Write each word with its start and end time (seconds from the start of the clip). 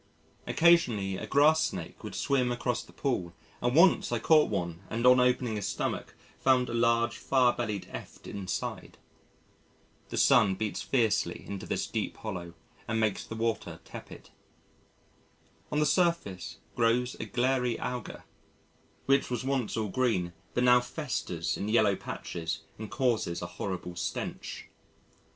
Occasionally 0.47 1.17
a 1.17 1.27
Grass 1.27 1.63
snake 1.63 2.03
would 2.03 2.15
swim 2.15 2.51
across 2.51 2.81
the 2.81 2.91
pool 2.91 3.33
and 3.61 3.75
once 3.75 4.11
I 4.11 4.17
caught 4.17 4.49
one 4.49 4.81
and 4.89 5.05
on 5.05 5.19
opening 5.19 5.57
his 5.57 5.67
stomach 5.67 6.15
found 6.39 6.69
a 6.69 6.73
large 6.73 7.19
fire 7.19 7.53
bellied 7.53 7.87
Eft 7.91 8.25
inside. 8.25 8.97
The 10.09 10.17
sun 10.17 10.55
beats 10.55 10.81
fiercely 10.81 11.45
into 11.45 11.67
this 11.67 11.85
deep 11.85 12.17
hollow 12.17 12.55
and 12.87 12.99
makes 12.99 13.23
the 13.23 13.35
water 13.35 13.79
tepid. 13.85 14.31
On 15.71 15.77
the 15.77 15.85
surface 15.85 16.57
grows 16.75 17.13
a 17.19 17.25
glairy 17.25 17.77
Alga, 17.79 18.23
which 19.05 19.29
was 19.29 19.43
once 19.43 19.77
all 19.77 19.89
green 19.89 20.33
but 20.55 20.63
now 20.63 20.79
festers 20.79 21.57
in 21.57 21.69
yellow 21.69 21.95
patches 21.95 22.61
and 22.79 22.89
causes 22.89 23.43
a 23.43 23.45
horrible 23.45 23.95
stench. 23.95 24.65